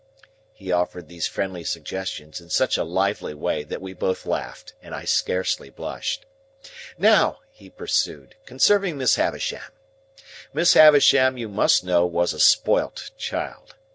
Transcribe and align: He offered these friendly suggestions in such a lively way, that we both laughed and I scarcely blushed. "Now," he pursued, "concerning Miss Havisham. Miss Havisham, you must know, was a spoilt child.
He 0.53 0.71
offered 0.71 1.07
these 1.09 1.27
friendly 1.27 1.63
suggestions 1.63 2.41
in 2.41 2.49
such 2.49 2.75
a 2.75 2.83
lively 2.83 3.35
way, 3.35 3.61
that 3.63 3.83
we 3.83 3.93
both 3.93 4.25
laughed 4.25 4.73
and 4.81 4.95
I 4.95 5.05
scarcely 5.05 5.69
blushed. 5.69 6.25
"Now," 6.97 7.41
he 7.51 7.69
pursued, 7.69 8.33
"concerning 8.47 8.97
Miss 8.97 9.17
Havisham. 9.17 9.71
Miss 10.55 10.73
Havisham, 10.73 11.37
you 11.37 11.47
must 11.47 11.83
know, 11.83 12.03
was 12.07 12.33
a 12.33 12.39
spoilt 12.39 13.11
child. 13.15 13.75